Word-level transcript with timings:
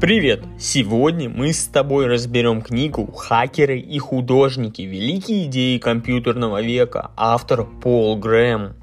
Привет! 0.00 0.42
Сегодня 0.58 1.28
мы 1.28 1.52
с 1.52 1.66
тобой 1.66 2.06
разберем 2.06 2.62
книгу 2.62 3.12
«Хакеры 3.12 3.78
и 3.78 3.98
художники. 3.98 4.80
Великие 4.80 5.44
идеи 5.44 5.76
компьютерного 5.76 6.62
века». 6.62 7.10
Автор 7.18 7.66
Пол 7.66 8.16
Грэм. 8.16 8.76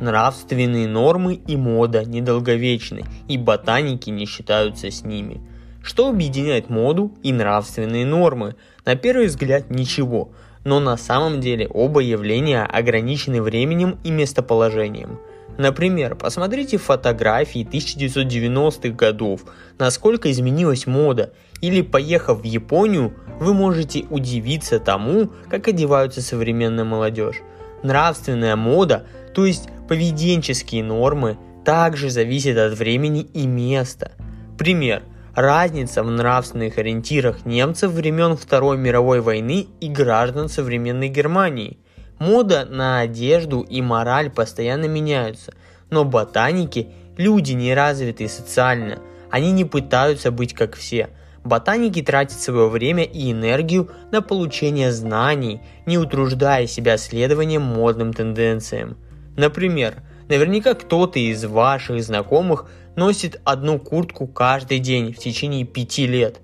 Нравственные 0.00 0.88
нормы 0.88 1.34
и 1.34 1.56
мода 1.56 2.04
недолговечны, 2.04 3.04
и 3.28 3.38
ботаники 3.38 4.10
не 4.10 4.26
считаются 4.26 4.90
с 4.90 5.04
ними. 5.04 5.40
Что 5.80 6.08
объединяет 6.08 6.70
моду 6.70 7.12
и 7.22 7.32
нравственные 7.32 8.04
нормы? 8.04 8.56
На 8.84 8.96
первый 8.96 9.26
взгляд 9.26 9.70
ничего, 9.70 10.32
но 10.64 10.80
на 10.80 10.96
самом 10.96 11.40
деле 11.40 11.68
оба 11.68 12.00
явления 12.00 12.64
ограничены 12.64 13.40
временем 13.40 13.96
и 14.02 14.10
местоположением– 14.10 15.20
Например, 15.56 16.16
посмотрите 16.16 16.78
фотографии 16.78 17.66
1990-х 17.66 18.88
годов, 18.90 19.42
насколько 19.78 20.30
изменилась 20.30 20.86
мода, 20.86 21.32
или 21.60 21.80
поехав 21.80 22.40
в 22.40 22.44
Японию, 22.44 23.14
вы 23.40 23.54
можете 23.54 24.04
удивиться 24.10 24.80
тому, 24.80 25.30
как 25.48 25.68
одеваются 25.68 26.22
современная 26.22 26.84
молодежь. 26.84 27.36
Нравственная 27.82 28.56
мода, 28.56 29.06
то 29.34 29.46
есть 29.46 29.68
поведенческие 29.88 30.82
нормы, 30.82 31.38
также 31.64 32.10
зависит 32.10 32.58
от 32.58 32.76
времени 32.76 33.22
и 33.22 33.46
места. 33.46 34.12
Пример. 34.58 35.02
Разница 35.34 36.02
в 36.02 36.10
нравственных 36.10 36.78
ориентирах 36.78 37.44
немцев 37.44 37.90
времен 37.92 38.36
Второй 38.36 38.76
мировой 38.76 39.20
войны 39.20 39.66
и 39.80 39.88
граждан 39.88 40.48
современной 40.48 41.08
Германии– 41.08 41.78
Мода 42.24 42.64
на 42.64 43.00
одежду 43.00 43.60
и 43.60 43.82
мораль 43.82 44.30
постоянно 44.30 44.86
меняются, 44.86 45.52
но 45.90 46.06
ботаники– 46.06 46.88
люди 47.18 47.52
неразвитые 47.52 48.30
социально, 48.30 48.98
они 49.30 49.52
не 49.52 49.66
пытаются 49.66 50.30
быть 50.30 50.54
как 50.54 50.74
все. 50.74 51.10
Ботаники 51.44 52.00
тратят 52.00 52.40
свое 52.40 52.70
время 52.70 53.04
и 53.04 53.30
энергию 53.30 53.90
на 54.10 54.22
получение 54.22 54.90
знаний, 54.90 55.60
не 55.84 55.98
утруждая 55.98 56.66
себя 56.66 56.96
следованием 56.96 57.60
модным 57.60 58.14
тенденциям. 58.14 58.96
Например, 59.36 59.96
наверняка 60.26 60.72
кто-то 60.72 61.18
из 61.18 61.44
ваших 61.44 62.02
знакомых 62.02 62.70
носит 62.96 63.38
одну 63.44 63.78
куртку 63.78 64.26
каждый 64.26 64.78
день 64.78 65.12
в 65.12 65.18
течение 65.18 65.66
пяти 65.66 66.06
лет. 66.06 66.40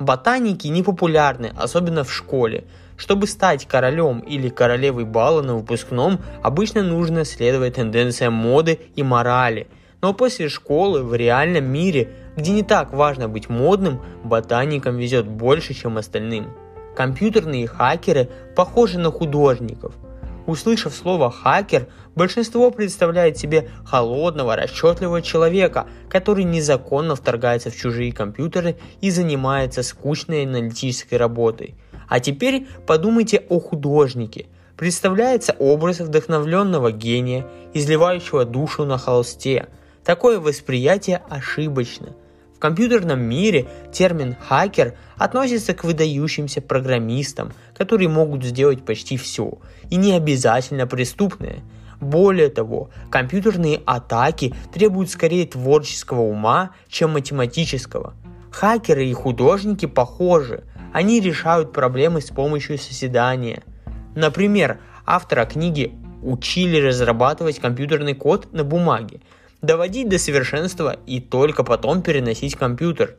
Ботаники 0.00 0.66
не 0.66 0.82
популярны, 0.82 1.52
особенно 1.56 2.02
в 2.02 2.12
школе, 2.12 2.64
чтобы 3.00 3.26
стать 3.26 3.66
королем 3.66 4.18
или 4.18 4.50
королевой 4.50 5.06
бала 5.06 5.40
на 5.40 5.54
выпускном, 5.54 6.20
обычно 6.42 6.82
нужно 6.82 7.24
следовать 7.24 7.76
тенденциям 7.76 8.34
моды 8.34 8.78
и 8.94 9.02
морали. 9.02 9.68
Но 10.02 10.12
после 10.12 10.50
школы 10.50 11.02
в 11.02 11.14
реальном 11.14 11.64
мире, 11.64 12.10
где 12.36 12.52
не 12.52 12.62
так 12.62 12.92
важно 12.92 13.26
быть 13.26 13.48
модным, 13.48 14.02
ботаникам 14.22 14.98
везет 14.98 15.26
больше, 15.26 15.72
чем 15.72 15.96
остальным. 15.96 16.48
Компьютерные 16.94 17.66
хакеры 17.66 18.28
похожи 18.54 18.98
на 18.98 19.10
художников. 19.10 19.94
Услышав 20.46 20.94
слово 20.94 21.30
«хакер», 21.30 21.86
большинство 22.14 22.70
представляет 22.70 23.38
себе 23.38 23.70
холодного, 23.86 24.56
расчетливого 24.56 25.22
человека, 25.22 25.86
который 26.10 26.44
незаконно 26.44 27.16
вторгается 27.16 27.70
в 27.70 27.76
чужие 27.76 28.12
компьютеры 28.12 28.76
и 29.00 29.10
занимается 29.10 29.82
скучной 29.82 30.44
аналитической 30.44 31.14
работой– 31.14 31.76
а 32.10 32.18
теперь 32.18 32.66
подумайте 32.86 33.44
о 33.48 33.60
художнике. 33.60 34.46
Представляется 34.76 35.54
образ 35.58 36.00
вдохновленного 36.00 36.90
гения, 36.90 37.46
изливающего 37.72 38.44
душу 38.44 38.84
на 38.84 38.98
холсте. 38.98 39.68
Такое 40.04 40.40
восприятие 40.40 41.22
ошибочно. 41.28 42.14
В 42.56 42.58
компьютерном 42.58 43.20
мире 43.20 43.68
термин 43.92 44.36
«хакер» 44.38 44.94
относится 45.16 45.72
к 45.72 45.84
выдающимся 45.84 46.60
программистам, 46.60 47.52
которые 47.74 48.08
могут 48.08 48.44
сделать 48.44 48.84
почти 48.84 49.16
все, 49.16 49.52
и 49.88 49.96
не 49.96 50.12
обязательно 50.12 50.86
преступное. 50.86 51.62
Более 52.00 52.48
того, 52.48 52.90
компьютерные 53.10 53.82
атаки 53.86 54.52
требуют 54.74 55.10
скорее 55.10 55.46
творческого 55.46 56.22
ума, 56.22 56.72
чем 56.88 57.12
математического. 57.12 58.14
Хакеры 58.50 59.06
и 59.06 59.12
художники 59.12 59.86
похожи, 59.86 60.64
они 60.92 61.20
решают 61.20 61.72
проблемы 61.72 62.20
с 62.20 62.30
помощью 62.30 62.78
созидания. 62.78 63.62
Например, 64.14 64.80
автора 65.06 65.44
книги 65.44 65.94
учили 66.22 66.80
разрабатывать 66.80 67.58
компьютерный 67.58 68.14
код 68.14 68.52
на 68.52 68.64
бумаге, 68.64 69.20
доводить 69.62 70.08
до 70.08 70.18
совершенства 70.18 70.96
и 71.06 71.20
только 71.20 71.64
потом 71.64 72.02
переносить 72.02 72.56
компьютер. 72.56 73.16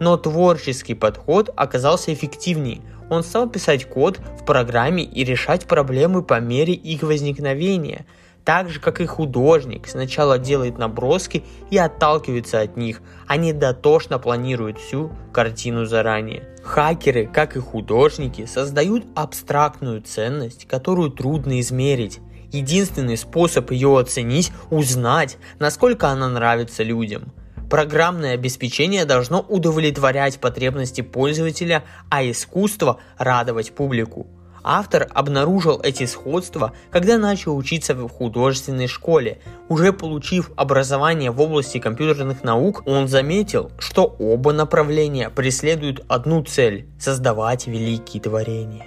Но 0.00 0.16
творческий 0.16 0.94
подход 0.94 1.50
оказался 1.56 2.12
эффективнее. 2.12 2.80
Он 3.10 3.22
стал 3.22 3.48
писать 3.48 3.86
код 3.86 4.18
в 4.40 4.44
программе 4.44 5.02
и 5.02 5.24
решать 5.24 5.66
проблемы 5.66 6.22
по 6.22 6.40
мере 6.40 6.72
их 6.74 7.02
возникновения– 7.02 8.06
так 8.44 8.70
же, 8.70 8.80
как 8.80 9.00
и 9.00 9.06
художник, 9.06 9.86
сначала 9.86 10.38
делает 10.38 10.78
наброски 10.78 11.44
и 11.70 11.78
отталкивается 11.78 12.60
от 12.60 12.76
них, 12.76 13.02
а 13.26 13.36
не 13.36 13.52
дотошно 13.52 14.18
планирует 14.18 14.78
всю 14.78 15.12
картину 15.32 15.84
заранее. 15.84 16.48
Хакеры, 16.62 17.26
как 17.26 17.56
и 17.56 17.60
художники, 17.60 18.46
создают 18.46 19.04
абстрактную 19.14 20.02
ценность, 20.02 20.66
которую 20.66 21.10
трудно 21.10 21.60
измерить. 21.60 22.20
Единственный 22.52 23.16
способ 23.16 23.70
ее 23.70 23.98
оценить– 23.98 24.52
узнать, 24.70 25.38
насколько 25.58 26.08
она 26.08 26.28
нравится 26.28 26.82
людям. 26.82 27.32
Программное 27.70 28.34
обеспечение 28.34 29.04
должно 29.04 29.40
удовлетворять 29.40 30.40
потребности 30.40 31.02
пользователя, 31.02 31.84
а 32.10 32.28
искусство– 32.28 32.98
радовать 33.18 33.72
публику. 33.72 34.26
Автор 34.62 35.08
обнаружил 35.14 35.80
эти 35.82 36.04
сходства, 36.04 36.72
когда 36.90 37.16
начал 37.16 37.56
учиться 37.56 37.94
в 37.94 38.08
художественной 38.08 38.88
школе. 38.88 39.38
Уже 39.68 39.92
получив 39.92 40.50
образование 40.56 41.30
в 41.30 41.40
области 41.40 41.78
компьютерных 41.78 42.44
наук, 42.44 42.82
он 42.86 43.08
заметил, 43.08 43.70
что 43.78 44.04
оба 44.18 44.52
направления 44.52 45.30
преследуют 45.30 46.04
одну 46.08 46.42
цель– 46.44 46.86
создавать 46.98 47.66
великие 47.66 48.22
творения. 48.22 48.86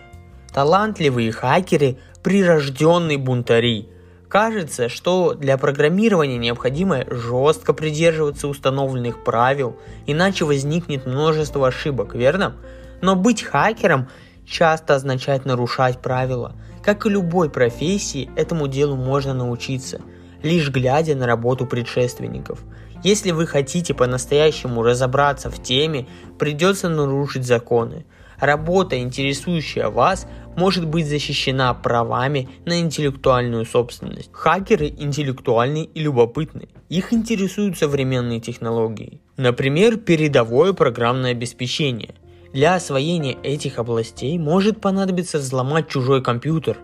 Талантливые 0.54 1.32
хакеры– 1.32 1.98
прирожденные 2.24 3.18
бунтари. 3.18 3.90
Кажется, 4.30 4.90
что 4.90 5.34
для 5.36 5.58
программирования 5.58 6.38
необходимо 6.38 7.04
жестко 7.08 7.74
придерживаться 7.74 8.48
установленных 8.48 9.24
правил, 9.24 9.78
иначе 10.08 10.46
возникнет 10.46 11.06
множество 11.06 11.68
ошибок, 11.68 12.16
верно? 12.16 12.56
Но 13.02 13.16
быть 13.16 13.44
хакером 13.44 14.08
часто 14.46 14.96
означает 14.96 15.46
нарушать 15.46 16.02
правила. 16.02 16.56
Как 16.84 17.06
и 17.06 17.10
любой 17.10 17.50
профессии, 17.50 18.30
этому 18.36 18.68
делу 18.68 18.96
можно 18.96 19.34
научиться, 19.34 20.02
лишь 20.42 20.70
глядя 20.70 21.16
на 21.16 21.26
работу 21.26 21.66
предшественников. 21.66 22.64
Если 23.04 23.32
вы 23.32 23.48
хотите 23.48 23.94
по-настоящему 23.94 24.82
разобраться 24.82 25.50
в 25.50 25.62
теме, 25.62 26.08
придется 26.40 26.90
нарушить 26.90 27.46
законы. 27.46 28.06
Работа, 28.40 29.00
интересующая 29.00 29.90
вас, 29.90 30.28
может 30.56 30.88
быть 30.88 31.08
защищена 31.08 31.74
правами 31.74 32.50
на 32.66 32.80
интеллектуальную 32.80 33.66
собственность. 33.66 34.30
Хакеры 34.34 34.88
интеллектуальны 34.88 35.84
и 35.84 36.00
любопытны. 36.02 36.70
Их 36.90 37.14
интересуют 37.14 37.78
современные 37.78 38.40
технологии. 38.40 39.22
Например, 39.38 39.98
передовое 39.98 40.74
программное 40.74 41.32
обеспечение– 41.32 42.16
для 42.54 42.76
освоения 42.76 43.36
этих 43.42 43.80
областей 43.80 44.38
может 44.38 44.80
понадобиться 44.80 45.40
взломать 45.40 45.90
чужой 45.90 46.22
компьютер. 46.22 46.78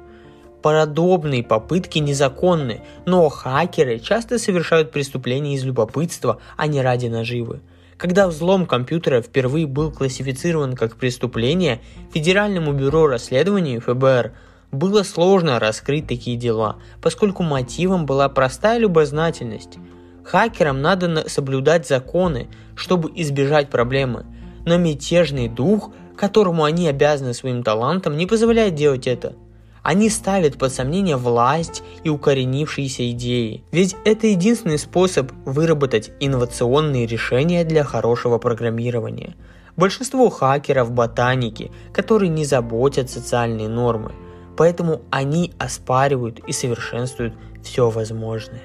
Подобные 0.63 1.44
попытки 1.44 2.00
незаконны, 2.00 2.81
но 3.06 3.30
хакеры 3.30 4.00
часто 4.00 4.40
совершают 4.40 4.91
преступления 4.91 5.53
из 5.53 5.63
любопытства, 5.63 6.40
а 6.58 6.66
не 6.68 6.81
ради 6.81 7.06
наживы. 7.06 7.61
Когда 7.97 8.28
взлом 8.28 8.66
компьютера 8.66 9.22
впервые 9.22 9.67
был 9.67 9.91
классифицирован 9.91 10.76
как 10.76 10.96
преступление, 10.96 11.82
Федеральному 12.14 12.73
бюро 12.73 13.08
расследований 13.08 13.79
ФБР 13.79 14.34
было 14.72 15.03
сложно 15.03 15.59
раскрыть 15.59 16.08
такие 16.08 16.35
дела, 16.35 16.78
поскольку 17.02 17.44
мотивом 17.44 18.05
была 18.05 18.28
простая 18.28 18.79
любознательность. 18.79 19.78
Хакерам 20.23 20.82
надо 20.82 21.29
соблюдать 21.29 21.88
законы, 21.88 22.49
чтобы 22.76 23.11
избежать 23.16 23.70
проблемы– 23.70 24.26
но 24.66 24.78
мятежный 24.78 25.47
дух, 25.47 25.91
которому 26.16 26.64
они 26.64 26.88
обязаны 26.88 27.34
своим 27.34 27.64
талантом, 27.64 28.17
не 28.17 28.26
позволяет 28.26 28.76
делать 28.76 29.08
это. 29.08 29.35
Они 29.82 30.09
ставят 30.09 30.58
под 30.58 30.73
сомнение 30.73 31.16
власть 31.16 31.84
и 32.03 32.09
укоренившиеся 32.09 33.11
идеи. 33.11 33.64
Ведь 33.72 33.96
это 34.03 34.28
единственный 34.28 34.78
способ 34.78 35.32
выработать 35.46 36.11
инновационные 36.20 37.08
решения 37.08 37.64
для 37.64 37.84
хорошего 37.84 38.38
программирования. 38.38 39.35
Большинство 39.78 40.29
хакеров– 40.29 40.91
ботаники, 40.94 41.72
которые 41.94 42.29
не 42.29 42.44
заботят 42.44 43.09
социальные 43.09 43.70
нормы, 43.70 44.11
поэтому 44.58 45.02
они 45.09 45.53
оспаривают 45.58 46.40
и 46.46 46.52
совершенствуют 46.52 47.34
все 47.64 47.90
возможное. 47.90 48.61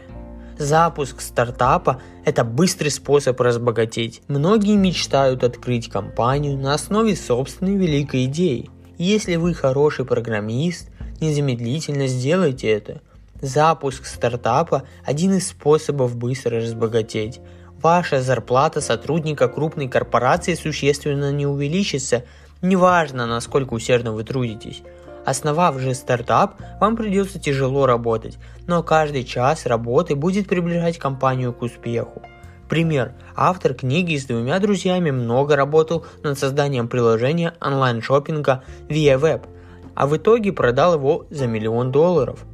Запуск 0.59 1.21
стартапа– 1.21 2.01
это 2.25 2.45
быстрый 2.45 2.91
способ 2.91 3.41
разбогатеть. 3.41 4.23
Многие 4.29 4.77
мечтают 4.77 5.43
открыть 5.43 5.89
компанию 5.89 6.57
на 6.57 6.75
основе 6.75 7.17
собственной 7.17 7.77
великой 7.77 8.27
идеи. 8.27 8.71
Если 8.97 9.35
вы 9.35 9.53
хороший 9.55 10.05
программист, 10.05 10.91
незамедлительно 11.21 12.07
сделайте 12.07 12.69
это. 12.69 13.01
Запуск 13.43 14.07
стартапа– 14.07 14.85
один 15.05 15.35
из 15.35 15.49
способов 15.49 16.15
быстро 16.15 16.61
разбогатеть. 16.61 17.41
Ваша 17.83 18.23
зарплата 18.23 18.81
сотрудника 18.81 19.49
крупной 19.49 19.89
корпорации 19.89 20.55
существенно 20.55 21.33
не 21.33 21.47
увеличится, 21.47 22.23
неважно, 22.63 23.27
насколько 23.27 23.75
усердно 23.75 24.13
вы 24.13 24.23
трудитесь. 24.23 24.83
Основав 25.25 25.79
же 25.79 25.95
стартап, 25.95 26.57
вам 26.81 26.97
придется 26.97 27.39
тяжело 27.39 27.87
работать, 27.87 28.39
но 28.67 28.83
каждый 28.83 29.25
час 29.25 29.65
работы 29.65 30.15
будет 30.15 30.49
приближать 30.49 30.99
компанию 30.99 31.53
к 31.53 31.63
успеху. 31.63 32.23
Пример. 32.69 33.13
Автор 33.35 33.75
книги 33.75 34.17
с 34.17 34.27
двумя 34.27 34.59
друзьями 34.59 35.11
много 35.11 35.57
работал 35.57 36.05
над 36.23 36.39
созданием 36.39 36.89
приложения 36.89 37.55
онлайн-шоппинга 37.61 38.65
Via 38.89 39.19
Web, 39.19 39.47
а 39.95 40.07
в 40.07 40.17
итоге 40.17 40.53
продал 40.53 40.95
его 40.95 41.27
за 41.31 41.47
миллион 41.47 41.91
долларов. 41.91 42.45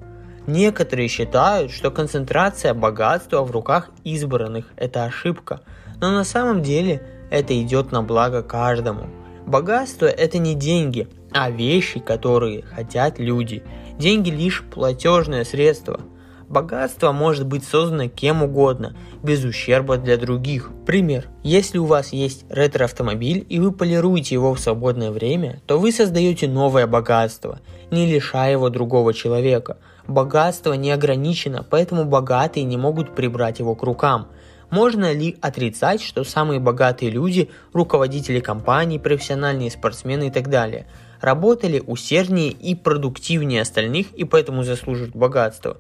Некоторые 0.47 1.09
считают, 1.09 1.71
что 1.71 1.91
концентрация 1.91 2.75
богатства 2.75 3.43
в 3.43 3.51
руках 3.51 3.91
избранных– 4.05 4.67
это 4.77 5.05
ошибка, 5.05 5.61
но 6.01 6.11
на 6.11 6.25
самом 6.25 6.63
деле 6.63 7.03
это 7.31 7.61
идет 7.61 7.93
на 7.93 8.03
благо 8.03 8.43
каждому. 8.43 9.09
Богатство– 9.47 10.07
это 10.07 10.39
не 10.39 10.55
деньги– 10.55 11.09
а 11.33 11.51
вещи, 11.51 12.01
которые 12.01 12.63
хотят 12.63 13.19
люди. 13.19 13.63
Деньги 13.99 14.31
лишь 14.31 14.65
платежное 14.65 15.45
средство. 15.45 16.01
Богатство 16.49 17.13
может 17.13 17.47
быть 17.47 17.63
создано 17.63 18.09
кем 18.09 18.43
угодно, 18.43 18.97
без 19.23 19.45
ущерба 19.45 19.99
для 19.99 20.17
других. 20.17 20.71
Пример. 20.85 21.29
Если 21.45 21.79
у 21.79 21.85
вас 21.85 22.13
есть 22.13 22.45
ретро-автомобиль 22.49 23.47
и 23.49 23.61
вы 23.61 23.71
полируете 23.71 24.35
его 24.35 24.55
в 24.55 24.59
свободное 24.59 25.13
время, 25.13 25.61
то 25.67 25.79
вы 25.79 25.93
создаете 25.93 26.49
новое 26.49 26.89
богатство, 26.89 27.61
не 27.93 28.11
лишая 28.11 28.53
его 28.53 28.69
другого 28.69 29.15
человека. 29.15 29.79
Богатство 30.09 30.73
не 30.73 30.91
ограничено, 30.91 31.65
поэтому 31.69 32.05
богатые 32.05 32.65
не 32.65 32.77
могут 32.77 33.15
прибрать 33.15 33.61
его 33.61 33.75
к 33.75 33.83
рукам– 33.83 34.29
можно 34.71 35.13
ли 35.13 35.37
отрицать, 35.41 36.01
что 36.01 36.23
самые 36.23 36.61
богатые 36.61 37.11
люди, 37.11 37.51
руководители 37.73 38.39
компаний, 38.39 39.01
профессиональные 39.01 39.69
спортсмены 39.69 40.29
и 40.29 40.31
так 40.31 40.49
далее– 40.49 40.87
работали 41.21 41.83
усерднее 41.87 42.51
и 42.51 42.75
продуктивнее 42.75 43.63
остальных 43.63 44.13
и 44.13 44.25
поэтому 44.25 44.63
заслуживают 44.63 45.15
богатства. 45.15 45.79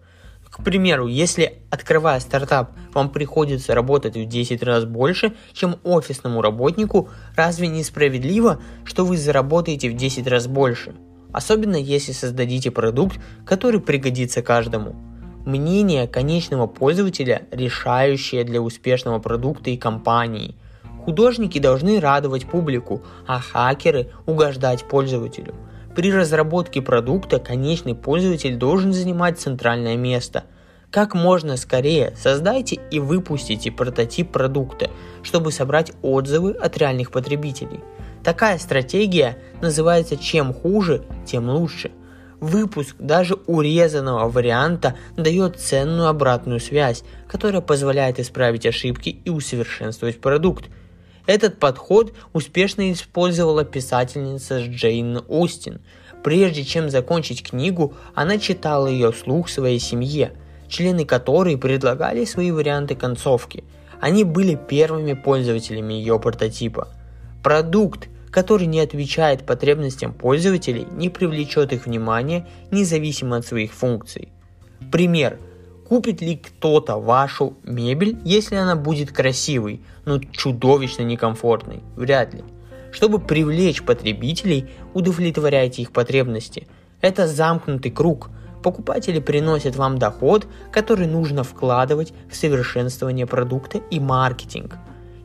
К 0.50 0.64
примеру, 0.64 1.06
если 1.06 1.58
открывая 1.70 2.18
стартап, 2.18 2.72
вам 2.92 3.10
приходится 3.10 3.74
работать 3.74 4.16
в 4.16 4.26
10 4.26 4.62
раз 4.64 4.84
больше, 4.84 5.32
чем 5.52 5.76
офисному 5.84 6.42
работнику, 6.42 7.08
разве 7.36 7.68
не 7.68 7.84
справедливо, 7.84 8.60
что 8.84 9.04
вы 9.04 9.16
заработаете 9.16 9.88
в 9.88 9.94
10 9.94 10.26
раз 10.26 10.48
больше? 10.48 10.94
Особенно 11.32 11.76
если 11.76 12.10
создадите 12.10 12.72
продукт, 12.72 13.20
который 13.46 13.80
пригодится 13.80 14.42
каждому. 14.42 14.96
Мнение 15.46 16.08
конечного 16.08 16.66
пользователя 16.66 17.46
решающее 17.52 18.42
для 18.42 18.60
успешного 18.60 19.20
продукта 19.20 19.70
и 19.70 19.76
компании– 19.76 20.56
Художники 21.04 21.58
должны 21.58 21.98
радовать 21.98 22.46
публику, 22.46 23.02
а 23.26 23.40
хакеры 23.40 24.10
угождать 24.26 24.84
пользователю. 24.84 25.54
При 25.96 26.12
разработке 26.12 26.82
продукта 26.82 27.38
конечный 27.38 27.94
пользователь 27.94 28.56
должен 28.56 28.92
занимать 28.92 29.40
центральное 29.40 29.96
место. 29.96 30.44
Как 30.90 31.14
можно 31.14 31.56
скорее 31.56 32.14
создайте 32.16 32.80
и 32.90 33.00
выпустите 33.00 33.72
прототип 33.72 34.30
продукта, 34.30 34.90
чтобы 35.22 35.52
собрать 35.52 35.92
отзывы 36.02 36.52
от 36.52 36.76
реальных 36.76 37.10
потребителей. 37.10 37.80
Такая 38.22 38.58
стратегия 38.58 39.38
называется 39.62 40.16
«чем 40.16 40.52
хуже, 40.52 41.02
тем 41.26 41.48
лучше». 41.48 41.90
Выпуск 42.40 42.96
даже 42.98 43.34
урезанного 43.46 44.30
варианта 44.30 44.96
дает 45.16 45.60
ценную 45.60 46.08
обратную 46.08 46.58
связь, 46.58 47.04
которая 47.28 47.60
позволяет 47.60 48.18
исправить 48.18 48.64
ошибки 48.66 49.10
и 49.24 49.30
усовершенствовать 49.30 50.20
продукт– 50.20 50.66
этот 51.30 51.60
подход 51.60 52.12
успешно 52.32 52.90
использовала 52.90 53.64
писательница 53.64 54.66
Джейн 54.66 55.22
Остин. 55.28 55.80
Прежде 56.24 56.64
чем 56.64 56.90
закончить 56.90 57.44
книгу, 57.48 57.94
она 58.16 58.36
читала 58.38 58.88
ее 58.88 59.12
вслух 59.12 59.48
своей 59.48 59.78
семье, 59.78 60.32
члены 60.66 61.04
которой 61.04 61.56
предлагали 61.56 62.24
свои 62.24 62.50
варианты 62.50 62.96
концовки. 62.96 63.62
Они 64.00 64.24
были 64.24 64.56
первыми 64.56 65.12
пользователями 65.12 65.94
ее 65.94 66.18
прототипа. 66.18 66.88
Продукт, 67.44 68.08
который 68.32 68.66
не 68.66 68.80
отвечает 68.80 69.46
потребностям 69.46 70.12
пользователей, 70.12 70.84
не 70.90 71.10
привлечет 71.10 71.72
их 71.72 71.86
внимание 71.86 72.44
независимо 72.72 73.36
от 73.36 73.46
своих 73.46 73.72
функций. 73.72 74.32
Пример– 74.90 75.38
Купит 75.90 76.20
ли 76.20 76.36
кто-то 76.36 76.98
вашу 76.98 77.54
мебель, 77.64 78.16
если 78.24 78.54
она 78.54 78.76
будет 78.76 79.10
красивой, 79.10 79.80
но 80.04 80.20
чудовищно 80.20 81.02
некомфортной? 81.02 81.82
Вряд 81.96 82.32
ли. 82.32 82.44
Чтобы 82.92 83.18
привлечь 83.18 83.82
потребителей, 83.82 84.70
удовлетворяйте 84.94 85.82
их 85.82 85.90
потребности. 85.90 86.68
Это 87.00 87.26
замкнутый 87.26 87.90
круг. 87.90 88.30
Покупатели 88.62 89.18
приносят 89.18 89.74
вам 89.74 89.98
доход, 89.98 90.46
который 90.70 91.08
нужно 91.08 91.42
вкладывать 91.42 92.12
в 92.30 92.36
совершенствование 92.36 93.26
продукта 93.26 93.78
и 93.90 93.98
маркетинг. 93.98 94.78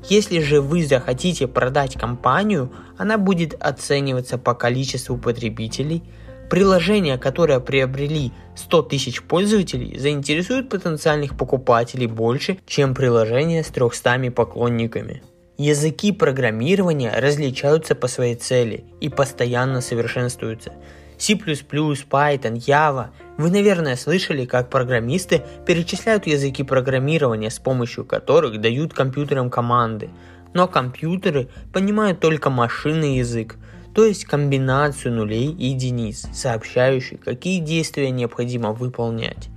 Если 0.09 0.39
же 0.39 0.61
вы 0.61 0.83
захотите 0.83 1.47
продать 1.47 1.93
компанию, 1.93 2.71
она 2.97 3.19
будет 3.19 3.53
оцениваться 3.59 4.39
по 4.39 4.55
количеству 4.55 5.15
потребителей– 5.15 6.01
Приложения, 6.49 7.17
которые 7.17 7.59
приобрели 7.59 8.31
100 8.55 8.83
тысяч 8.83 9.23
пользователей, 9.23 9.97
заинтересуют 9.97 10.69
потенциальных 10.69 11.35
покупателей 11.35 12.07
больше, 12.07 12.59
чем 12.67 12.93
приложения 12.93 13.63
с 13.63 13.67
300 13.67 14.31
поклонниками. 14.31 15.23
Языки 15.57 16.11
программирования 16.11 17.11
различаются 17.17 17.95
по 17.95 18.07
своей 18.07 18.35
цели 18.35 18.83
и 18.99 19.09
постоянно 19.09 19.81
совершенствуются. 19.81 20.73
C++, 21.17 21.33
Python, 21.33 22.55
Java. 22.57 23.07
Вы, 23.37 23.49
наверное, 23.49 23.95
слышали, 23.95 24.45
как 24.45 24.69
программисты 24.69 25.43
перечисляют 25.65 26.27
языки 26.27 26.63
программирования, 26.63 27.49
с 27.49 27.57
помощью 27.57 28.05
которых 28.05 28.59
дают 28.59 28.93
компьютерам 28.93 29.49
команды. 29.49 30.09
Но 30.53 30.67
компьютеры 30.67 31.47
понимают 31.73 32.19
только 32.19 32.49
машинный 32.49 33.17
язык, 33.17 33.55
то 33.95 34.05
есть 34.05 34.25
комбинацию 34.25 35.13
нулей 35.13 35.51
и 35.51 35.67
единиц, 35.67 36.27
сообщающих, 36.33 37.21
какие 37.21 37.61
действия 37.61 38.11
необходимо 38.11 38.73
выполнять. 38.73 39.47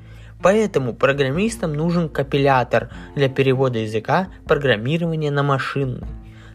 Поэтому 0.41 0.95
программистам 0.95 1.73
нужен 1.73 2.09
компилятор 2.09 2.91
для 3.17 3.29
перевода 3.29 3.81
языка 3.81 4.29
программирования 4.47 5.33
на 5.33 5.43
машинный. 5.43 6.07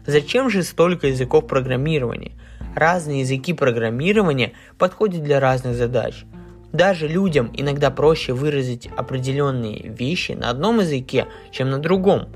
Зачем 0.06 0.48
же 0.48 0.62
столько 0.62 1.08
языков 1.08 1.46
программирования? 1.46 2.32
Разные 2.74 3.20
языки 3.20 3.52
программирования 3.52 4.52
подходят 4.78 5.22
для 5.22 5.38
разных 5.38 5.74
задач. 5.74 6.24
Даже 6.72 7.06
людям 7.06 7.50
иногда 7.52 7.90
проще 7.90 8.32
выразить 8.32 8.88
определенные 8.96 9.90
вещи 9.90 10.32
на 10.32 10.48
одном 10.48 10.80
языке, 10.80 11.26
чем 11.50 11.68
на 11.68 11.78
другом. 11.78 12.28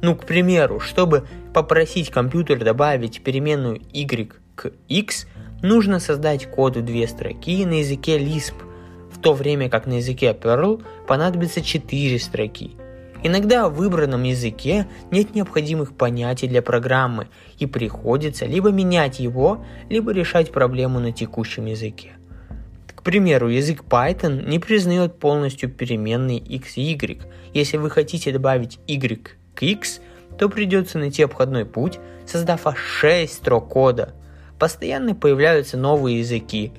Ну, 0.00 0.14
к 0.14 0.24
примеру, 0.24 0.78
чтобы 0.78 1.26
попросить 1.52 2.10
компьютер 2.10 2.62
добавить 2.62 3.22
переменную 3.22 3.80
y 3.92 4.41
к 4.54 4.72
x, 4.88 5.26
нужно 5.62 6.00
создать 6.00 6.50
код 6.50 6.76
в 6.76 6.84
две 6.84 7.06
строки 7.06 7.64
на 7.64 7.80
языке 7.80 8.18
Lisp, 8.18 8.54
в 9.10 9.18
то 9.20 9.32
время 9.34 9.68
как 9.68 9.86
на 9.86 9.94
языке 9.94 10.36
Perl 10.38 10.82
понадобится 11.06 11.62
4 11.62 12.18
строки. 12.18 12.72
Иногда 13.24 13.68
в 13.68 13.74
выбранном 13.74 14.24
языке 14.24 14.88
нет 15.12 15.34
необходимых 15.34 15.94
понятий 15.96 16.48
для 16.48 16.60
программы, 16.60 17.28
и 17.58 17.66
приходится 17.66 18.46
либо 18.46 18.70
менять 18.70 19.20
его, 19.20 19.64
либо 19.88 20.12
решать 20.12 20.50
проблему 20.50 20.98
на 20.98 21.12
текущем 21.12 21.66
языке. 21.66 22.12
К 22.96 23.02
примеру, 23.04 23.48
язык 23.48 23.84
Python 23.88 24.48
не 24.48 24.58
признает 24.58 25.18
полностью 25.18 25.70
переменные 25.70 26.38
x 26.38 26.76
и 26.76 26.82
y. 26.82 27.22
Если 27.54 27.76
вы 27.76 27.90
хотите 27.90 28.32
добавить 28.32 28.80
y 28.88 29.36
к 29.54 29.62
x, 29.62 30.00
то 30.36 30.48
придется 30.48 30.98
найти 30.98 31.22
обходной 31.22 31.64
путь, 31.64 32.00
создав 32.26 32.66
аж 32.66 32.78
6 32.78 33.32
строк 33.32 33.68
кода– 33.68 34.14
Постоянно 34.62 35.16
появляются 35.16 35.76
новые 35.76 36.20
языки, 36.20 36.70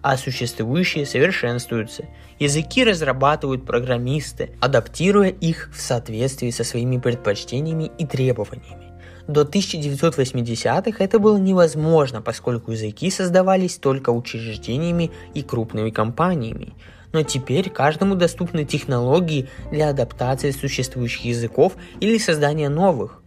а 0.00 0.16
существующие 0.16 1.04
совершенствуются. 1.04 2.04
Языки 2.38 2.84
разрабатывают 2.84 3.66
программисты, 3.66 4.50
адаптируя 4.60 5.30
их 5.30 5.68
в 5.74 5.80
соответствии 5.80 6.50
со 6.50 6.62
своими 6.62 6.98
предпочтениями 6.98 7.90
и 7.98 8.06
требованиями. 8.06 8.92
До 9.26 9.42
1980-х 9.42 11.02
это 11.02 11.18
было 11.18 11.36
невозможно, 11.36 12.22
поскольку 12.22 12.70
языки 12.70 13.10
создавались 13.10 13.76
только 13.76 14.10
учреждениями 14.10 15.10
и 15.34 15.42
крупными 15.42 15.90
компаниями. 15.90 16.74
но 17.12 17.24
теперь 17.24 17.70
каждому 17.70 18.14
доступны 18.14 18.64
технологии 18.64 19.48
для 19.72 19.88
адаптации 19.88 20.52
существующих 20.52 21.24
языков 21.24 21.72
или 21.98 22.18
создания 22.18 22.68
новых. 22.68 23.21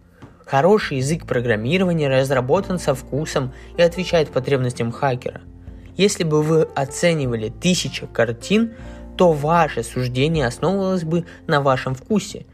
Хороший 0.45 0.97
язык 0.97 1.25
программирования 1.25 2.07
разработан 2.07 2.77
со 2.77 2.93
вкусом 2.93 3.51
и 3.77 3.81
отвечает 3.81 4.29
потребностям 4.29 4.91
хакера. 4.91 5.41
Если 5.97 6.23
бы 6.23 6.43
вы 6.43 6.63
оценивали 6.75 7.49
тысячи 7.49 8.05
картин, 8.05 8.73
то 9.17 9.31
ваше 9.31 9.81
суждение 9.81 10.45
основывалось 10.45 11.03
бы 11.03 11.25
на 11.47 11.61
вашем 11.61 11.95
вкусе. 11.95 12.45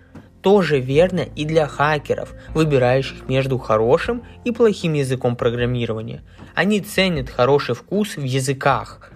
Тоже 0.41 0.79
верно 0.79 1.21
и 1.21 1.43
для 1.43 1.67
хакеров, 1.67 2.33
выбирающих 2.53 3.27
между 3.27 3.57
хорошим 3.57 4.23
и 4.45 4.51
плохим 4.51 4.93
языком 4.93 5.35
программирования. 5.35 6.23
Они 6.55 6.79
ценят 6.79 7.29
хороший 7.29 7.75
вкус 7.75 8.15
в 8.15 8.23
языках. 8.23 9.10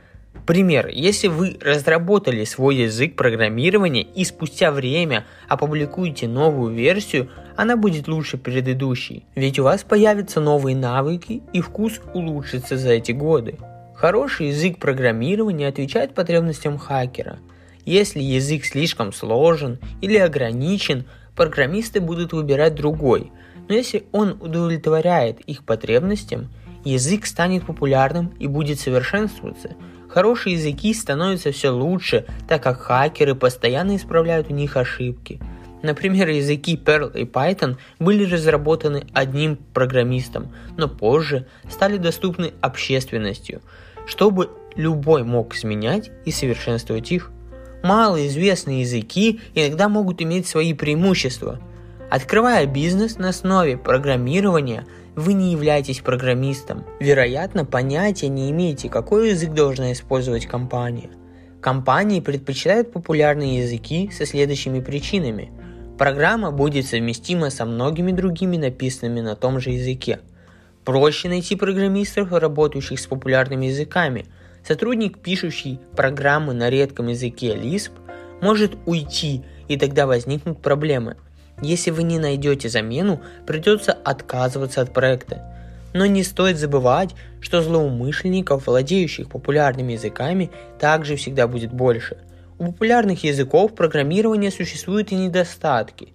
Пример, 0.46 0.90
если 0.90 1.28
вы 1.28 1.58
разработали 1.60 2.44
свой 2.44 2.76
язык 2.76 3.16
программирования 3.16 4.04
и 4.04 4.24
спустя 4.24 4.72
время 4.72 5.26
опубликуете 5.48 6.28
новую 6.28 6.76
версию, 6.76 7.32
она 7.56 7.76
будет 7.76 8.08
лучше 8.08 8.38
предыдущей, 8.38 9.26
ведь 9.34 9.58
у 9.58 9.64
вас 9.64 9.84
появятся 9.84 10.42
новые 10.42 10.76
навыки 10.76 11.42
и 11.52 11.62
вкус 11.62 12.00
улучшится 12.14 12.78
за 12.78 12.92
эти 12.92 13.12
годы. 13.12 13.58
Хороший 13.96 14.50
язык 14.50 14.78
программирования 14.78 15.68
отвечает 15.68 16.14
потребностям 16.14 16.78
хакера. 16.78 17.40
Если 17.84 18.20
язык 18.20 18.66
слишком 18.66 19.14
сложен 19.14 19.80
или 20.02 20.18
ограничен, 20.18 21.06
программисты 21.36 22.02
будут 22.02 22.34
выбирать 22.34 22.76
другой. 22.76 23.32
Но 23.68 23.74
если 23.74 24.04
он 24.12 24.38
удовлетворяет 24.42 25.40
их 25.42 25.64
потребностям, 25.64 26.50
язык 26.86 27.26
станет 27.26 27.66
популярным 27.66 28.34
и 28.40 28.48
будет 28.48 28.80
совершенствоваться. 28.80 29.76
Хорошие 30.08 30.54
языки 30.54 30.94
становятся 30.94 31.52
все 31.52 31.70
лучше, 31.70 32.26
так 32.48 32.64
как 32.64 32.80
хакеры 32.80 33.36
постоянно 33.36 33.96
исправляют 33.98 34.50
у 34.50 34.54
них 34.54 34.78
ошибки. 34.78 35.42
Например, 35.84 36.30
языки 36.30 36.80
Perl 36.84 37.16
и 37.20 37.26
Python 37.26 37.78
были 38.00 38.24
разработаны 38.24 39.06
одним 39.14 39.58
программистом, 39.74 40.54
но 40.78 40.88
позже 40.88 41.48
стали 41.70 41.98
доступны 41.98 42.54
общественностью– 42.62 43.62
чтобы 44.06 44.50
любой 44.76 45.24
мог 45.24 45.56
изменять 45.56 46.12
и 46.26 46.32
совершенствовать 46.32 47.12
их. 47.12 47.32
Малоизвестные 47.84 48.82
языки 48.82 49.42
иногда 49.54 49.90
могут 49.90 50.22
иметь 50.22 50.48
свои 50.48 50.74
преимущества. 50.74 51.60
Открывая 52.10 52.66
бизнес 52.66 53.18
на 53.18 53.30
основе 53.30 53.78
программирования, 53.78 54.86
вы 55.16 55.34
не 55.34 55.52
являетесь 55.52 56.00
программистом. 56.00 56.84
Вероятно, 57.00 57.66
понятия 57.66 58.28
не 58.28 58.52
имеете, 58.52 58.90
какой 58.90 59.30
язык 59.30 59.54
должна 59.54 59.92
использовать 59.94 60.46
компания. 60.46 61.10
Компании 61.62 62.20
предпочитают 62.20 62.92
популярные 62.92 63.60
языки 63.64 64.10
со 64.12 64.26
следующими 64.26 64.80
причинами. 64.80 65.52
Программа 65.98 66.52
будет 66.52 66.86
совместима 66.86 67.50
со 67.50 67.66
многими 67.66 68.12
другими 68.12 68.58
написанными 68.58 69.22
на 69.22 69.36
том 69.36 69.60
же 69.60 69.72
языке– 69.72 70.20
Проще 70.86 71.30
найти 71.30 71.56
программистов, 71.56 72.32
работающих 72.32 73.00
с 73.00 73.08
популярными 73.08 73.66
языками. 73.66 74.28
Сотрудник, 74.64 75.18
пишущий 75.18 75.80
программы 75.96 76.54
на 76.54 76.70
редком 76.70 77.08
языке 77.08 77.56
Lisp, 77.56 77.90
может 78.40 78.78
уйти, 78.86 79.42
и 79.68 79.78
тогда 79.78 80.06
возникнут 80.06 80.62
проблемы. 80.62 81.18
Если 81.62 81.92
вы 81.92 82.04
не 82.04 82.20
найдете 82.20 82.70
замену, 82.70 83.22
придется 83.46 83.94
отказываться 83.94 84.82
от 84.82 84.94
проекта. 84.94 85.42
Но 85.94 86.06
не 86.06 86.24
стоит 86.24 86.58
забывать, 86.58 87.16
что 87.40 87.62
злоумышленников, 87.62 88.68
владеющих 88.68 89.30
популярными 89.30 89.94
языками, 89.94 90.52
также 90.80 91.16
всегда 91.16 91.48
будет 91.48 91.72
больше. 91.72 92.18
У 92.58 92.66
популярных 92.66 93.24
языков 93.24 93.76
программирования 93.76 94.52
существуют 94.52 95.12
и 95.12 95.16
недостатки. 95.16 96.10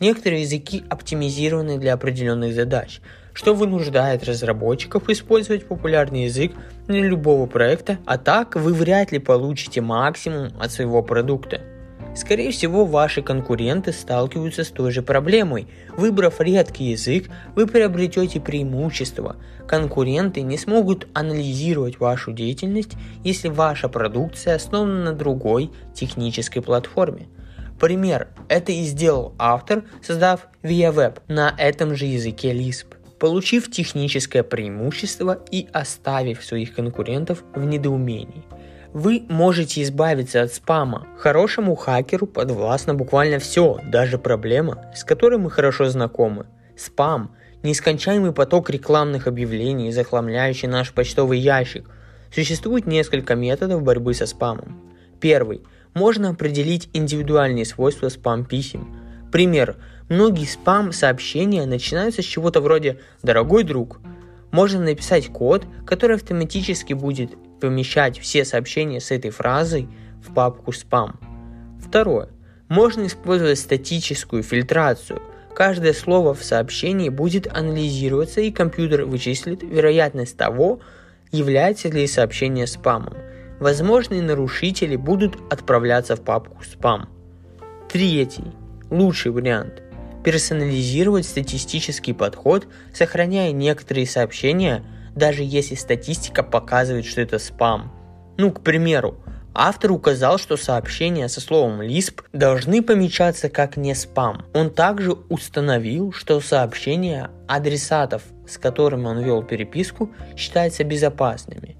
Некоторые 0.00 0.42
языки 0.42 0.84
оптимизированы 0.88 1.78
для 1.78 1.94
определенных 1.94 2.54
задач– 2.54 3.00
что 3.32 3.54
вынуждает 3.54 4.24
разработчиков 4.24 5.08
использовать 5.08 5.66
популярный 5.66 6.24
язык 6.24 6.52
для 6.86 7.00
любого 7.00 7.46
проекта, 7.46 7.98
а 8.04 8.18
так 8.18 8.56
вы 8.56 8.74
вряд 8.74 9.12
ли 9.12 9.18
получите 9.18 9.80
максимум 9.80 10.52
от 10.60 10.72
своего 10.72 11.02
продукта. 11.02 11.60
Скорее 12.14 12.50
всего, 12.50 12.84
ваши 12.84 13.22
конкуренты 13.22 13.92
сталкиваются 13.92 14.64
с 14.64 14.68
той 14.68 14.90
же 14.90 15.02
проблемой. 15.02 15.68
Выбрав 15.96 16.40
редкий 16.40 16.90
язык, 16.90 17.30
вы 17.54 17.66
приобретете 17.66 18.40
преимущество. 18.40 19.36
Конкуренты 19.66 20.42
не 20.42 20.58
смогут 20.58 21.06
анализировать 21.14 22.00
вашу 22.00 22.32
деятельность, 22.32 22.92
если 23.22 23.48
ваша 23.48 23.88
продукция 23.88 24.56
основана 24.56 25.04
на 25.04 25.12
другой 25.12 25.70
технической 25.94 26.62
платформе. 26.62 27.28
Пример. 27.78 28.28
Это 28.48 28.72
и 28.72 28.82
сделал 28.82 29.34
автор, 29.38 29.84
создав 30.02 30.48
VIA 30.62 30.92
Web 30.92 31.18
на 31.28 31.54
этом 31.56 31.94
же 31.94 32.06
языке 32.06 32.52
Lisp 32.52 32.96
получив 33.20 33.70
техническое 33.70 34.42
преимущество 34.42 35.44
и 35.52 35.68
оставив 35.72 36.42
своих 36.42 36.74
конкурентов 36.74 37.44
в 37.54 37.64
недоумении. 37.64 38.42
Вы 38.92 39.24
можете 39.28 39.82
избавиться 39.82 40.42
от 40.42 40.52
спама. 40.52 41.06
Хорошему 41.16 41.76
хакеру 41.76 42.26
подвластно 42.26 42.92
буквально 42.92 43.38
все, 43.38 43.78
даже 43.84 44.18
проблема, 44.18 44.86
с 44.96 45.04
которой 45.04 45.38
мы 45.38 45.48
хорошо 45.48 45.88
знакомы. 45.88 46.46
Спам– 46.76 47.30
нескончаемый 47.62 48.32
поток 48.32 48.68
рекламных 48.68 49.28
объявлений, 49.28 49.92
захламляющий 49.92 50.66
наш 50.66 50.92
почтовый 50.92 51.38
ящик. 51.38 51.88
Существует 52.34 52.86
несколько 52.86 53.36
методов 53.36 53.82
борьбы 53.82 54.12
со 54.12 54.26
спамом. 54.26 54.80
Первый. 55.20 55.62
Можно 55.94 56.30
определить 56.30 56.88
индивидуальные 56.92 57.66
свойства 57.66 58.08
спам-писем. 58.08 58.88
Пример. 59.30 59.76
Многие 60.08 60.46
спам-сообщения 60.46 61.64
начинаются 61.64 62.22
с 62.22 62.24
чего-то 62.24 62.60
вроде 62.60 62.98
«Дорогой 63.22 63.62
друг». 63.62 64.00
Можно 64.50 64.80
написать 64.80 65.28
код, 65.28 65.64
который 65.86 66.16
автоматически 66.16 66.92
будет 66.92 67.30
помещать 67.60 68.18
все 68.18 68.44
сообщения 68.44 69.00
с 69.00 69.10
этой 69.10 69.30
фразой 69.30 69.88
в 70.26 70.34
папку 70.34 70.72
спам. 70.72 71.20
Второе. 71.80 72.30
Можно 72.68 73.06
использовать 73.06 73.58
статическую 73.58 74.42
фильтрацию. 74.42 75.20
Каждое 75.54 75.92
слово 75.92 76.34
в 76.34 76.42
сообщении 76.44 77.08
будет 77.08 77.46
анализироваться, 77.52 78.40
и 78.40 78.50
компьютер 78.50 79.04
вычислит 79.04 79.62
вероятность 79.62 80.36
того, 80.36 80.80
является 81.32 81.88
ли 81.88 82.06
сообщение 82.06 82.66
спамом. 82.66 83.14
Возможные 83.58 84.22
нарушители 84.22 84.96
будут 84.96 85.36
отправляться 85.52 86.16
в 86.16 86.22
папку 86.22 86.62
спам. 86.64 87.08
Третий, 87.88 88.52
лучший 88.90 89.32
вариант– 89.32 89.82
персонализировать 90.24 91.26
статистический 91.26 92.12
подход, 92.12 92.66
сохраняя 92.92 93.52
некоторые 93.52 94.06
сообщения, 94.06 94.84
даже 95.14 95.42
если 95.42 95.74
статистика 95.74 96.42
показывает, 96.42 97.04
что 97.04 97.20
это 97.20 97.38
спам. 97.38 97.92
Ну, 98.36 98.52
к 98.52 98.62
примеру, 98.62 99.16
автор 99.54 99.92
указал, 99.92 100.38
что 100.38 100.56
сообщения 100.56 101.28
со 101.28 101.40
словом 101.40 101.82
Lisp 101.82 102.22
должны 102.32 102.82
помечаться 102.82 103.48
как 103.48 103.76
не 103.76 103.94
спам. 103.94 104.46
Он 104.54 104.70
также 104.70 105.12
установил, 105.12 106.12
что 106.12 106.40
сообщения 106.40 107.30
адресатов, 107.48 108.22
с 108.48 108.58
которыми 108.58 109.06
он 109.06 109.20
вел 109.20 109.42
переписку, 109.42 110.10
считаются 110.36 110.84
безопасными. 110.84 111.76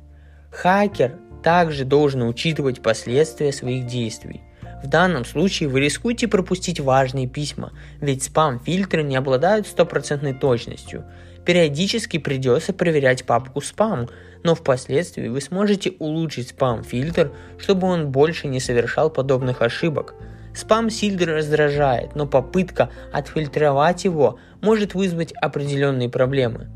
Хакер 0.51 1.17
также 1.43 1.85
должен 1.85 2.23
учитывать 2.23 2.83
последствия 2.83 3.53
своих 3.53 3.87
действий. 3.87 4.43
В 4.83 4.87
данном 4.87 5.25
случае 5.25 5.69
вы 5.69 5.81
рискуете 5.81 6.27
пропустить 6.27 6.81
важные 6.81 7.29
письма, 7.29 7.73
ведь 8.01 8.23
спам-фильтры 8.25 9.03
не 9.03 9.17
обладают 9.17 9.67
стопроцентной 9.67 10.33
точностью. 10.33 11.05
Периодически 11.45 12.19
придется 12.19 12.73
проверять 12.73 13.25
папку 13.25 13.61
спам, 13.61 14.09
но 14.43 14.55
впоследствии 14.55 15.29
вы 15.29 15.41
сможете 15.41 15.93
улучшить 15.99 16.51
спам-фильтр, 16.51 17.33
чтобы 17.59 17.87
он 17.87 18.11
больше 18.11 18.47
не 18.47 18.61
совершал 18.61 19.11
подобных 19.11 19.63
ошибок. 19.63 20.15
Спам-фильтр 20.55 21.29
раздражает, 21.31 22.15
но 22.15 22.27
попытка 22.27 22.91
отфильтровать 23.13 24.05
его 24.05 24.39
может 24.61 24.95
вызвать 24.95 25.33
определенные 25.33 26.09
проблемы. 26.09 26.69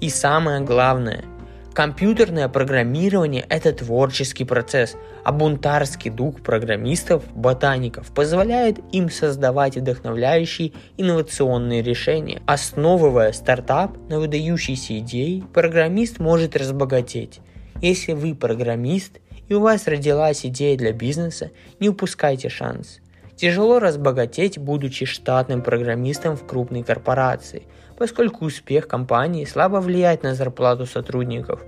И 0.00 0.08
самое 0.08 0.60
главное, 0.60 1.24
Компьютерное 1.74 2.48
программирование– 2.48 3.46
это 3.48 3.72
творческий 3.72 4.44
процесс, 4.44 4.94
а 5.24 5.32
бунтарский 5.32 6.10
дух 6.10 6.42
программистов-ботаников 6.42 8.12
позволяет 8.12 8.78
им 8.92 9.08
создавать 9.08 9.76
вдохновляющие 9.78 10.72
инновационные 10.98 11.80
решения. 11.80 12.42
Основывая 12.44 13.32
стартап 13.32 13.96
на 14.10 14.18
выдающейся 14.18 14.98
идее, 14.98 15.44
программист 15.54 16.18
может 16.18 16.58
разбогатеть. 16.58 17.40
Если 17.80 18.12
вы 18.12 18.34
программист 18.34 19.20
и 19.48 19.54
у 19.54 19.60
вас 19.60 19.86
родилась 19.86 20.44
идея 20.44 20.76
для 20.76 20.92
бизнеса, 20.92 21.52
не 21.80 21.88
упускайте 21.88 22.50
шанс. 22.50 22.98
Тяжело 23.34 23.78
разбогатеть, 23.78 24.58
будучи 24.58 25.06
штатным 25.06 25.62
программистом 25.62 26.36
в 26.36 26.46
крупной 26.46 26.82
корпорации– 26.82 27.62
поскольку 27.96 28.44
успех 28.46 28.88
компании 28.88 29.44
слабо 29.44 29.76
влияет 29.76 30.22
на 30.22 30.34
зарплату 30.34 30.86
сотрудников. 30.86 31.62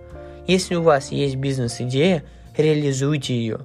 Если 0.47 0.75
у 0.75 0.83
вас 0.83 1.13
есть 1.13 1.37
бизнес-идея, 1.37 2.25
реализуйте 2.57 3.35
ее. 3.35 3.61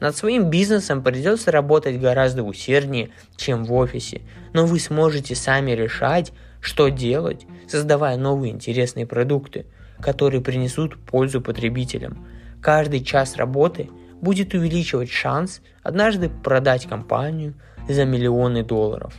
Над 0.00 0.16
своим 0.16 0.48
бизнесом 0.48 1.02
придется 1.02 1.50
работать 1.50 2.00
гораздо 2.00 2.42
усерднее, 2.42 3.10
чем 3.36 3.64
в 3.64 3.72
офисе, 3.74 4.22
но 4.54 4.64
вы 4.64 4.80
сможете 4.80 5.34
сами 5.34 5.72
решать, 5.72 6.32
что 6.60 6.88
делать, 6.88 7.46
создавая 7.68 8.16
новые 8.16 8.52
интересные 8.52 9.06
продукты, 9.06 9.66
которые 10.00 10.40
принесут 10.40 10.98
пользу 10.98 11.40
потребителям. 11.40 12.26
Каждый 12.62 13.04
час 13.04 13.36
работы 13.36 13.90
будет 14.20 14.54
увеличивать 14.54 15.10
шанс 15.10 15.60
однажды 15.82 16.28
продать 16.28 16.86
компанию 16.86 17.54
за 17.88 18.04
миллионы 18.04 18.62
долларов. 18.62 19.14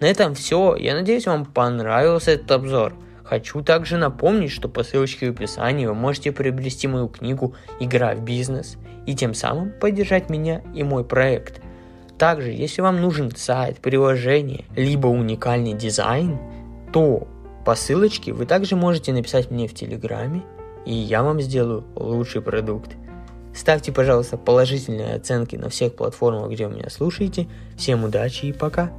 На 0.00 0.06
этом 0.06 0.34
все. 0.34 0.76
Я 0.76 0.94
надеюсь, 0.94 1.26
вам 1.26 1.44
понравился 1.44 2.32
этот 2.32 2.50
обзор– 2.50 2.94
Хочу 3.28 3.60
также 3.60 3.98
напомнить, 3.98 4.50
что 4.50 4.70
по 4.70 4.82
ссылочке 4.82 5.26
в 5.26 5.34
описании 5.34 5.84
вы 5.84 5.92
можете 5.92 6.32
приобрести 6.32 6.88
мою 6.88 7.08
книгу 7.08 7.54
«Игра 7.78 8.14
в 8.14 8.22
бизнес» 8.22 8.78
и 9.04 9.14
тем 9.14 9.34
самым 9.34 9.70
поддержать 9.78 10.30
меня 10.30 10.62
и 10.74 10.82
мой 10.82 11.04
проект. 11.04 11.60
Также, 12.16 12.52
если 12.52 12.80
вам 12.80 13.02
нужен 13.02 13.30
сайт, 13.36 13.80
приложение, 13.80 14.64
либо 14.74 15.08
уникальный 15.08 15.74
дизайн, 15.74 16.38
то 16.90 17.28
по 17.66 17.74
ссылочке 17.74 18.32
вы 18.32 18.46
также 18.46 18.76
можете 18.76 19.12
написать 19.12 19.50
мне 19.50 19.68
в 19.68 19.74
Телеграме, 19.74 20.42
и 20.86 20.94
я 20.94 21.22
вам 21.22 21.42
сделаю 21.42 21.84
лучший 21.96 22.40
продукт. 22.40 22.92
Ставьте, 23.54 23.92
пожалуйста, 23.92 24.38
положительные 24.38 25.16
оценки 25.16 25.56
на 25.56 25.68
всех 25.68 25.94
платформах, 25.94 26.50
где 26.50 26.66
вы 26.66 26.76
меня 26.76 26.88
слушаете. 26.88 27.46
Всем 27.76 28.04
удачи 28.04 28.46
и 28.46 28.52
пока! 28.54 28.90